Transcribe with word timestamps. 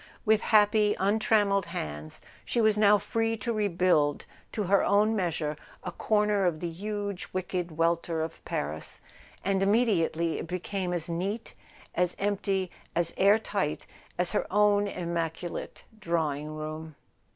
With 0.25 0.41
happy 0.41 0.95
untrammelled 0.99 1.65
hands 1.67 2.23
she 2.43 2.59
was 2.59 2.75
now 2.75 2.97
free 2.97 3.37
to 3.37 3.53
rebuild 3.53 4.25
to 4.51 4.63
her 4.63 4.83
own 4.83 5.15
measure 5.15 5.55
a 5.83 5.91
corner 5.91 6.47
of 6.47 6.59
the 6.59 6.71
huge 6.71 7.27
wicked 7.33 7.77
welter 7.77 8.21
of 8.23 8.43
Paris; 8.43 8.99
and 9.45 9.61
immediately 9.61 10.39
it 10.39 10.47
became 10.47 10.91
as 10.91 11.07
neat, 11.07 11.53
as 11.93 12.15
empty, 12.17 12.71
as 12.95 13.13
air 13.15 13.37
tight 13.37 13.85
as 14.17 14.31
her 14.31 14.47
own 14.51 14.87
immaculate 14.87 15.83
drawing¬ 15.99 16.47
room. 16.47 16.95